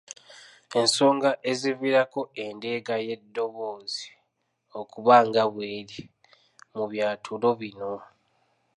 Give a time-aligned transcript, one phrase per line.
[0.79, 4.07] Ensonga eziviirako endeega y’eddoboozi
[4.79, 5.99] okuba nga bw'eri
[6.75, 7.93] mu byatulo bino.